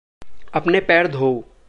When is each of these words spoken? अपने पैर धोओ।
अपने 0.53 0.79
पैर 0.79 1.07
धोओ। 1.07 1.43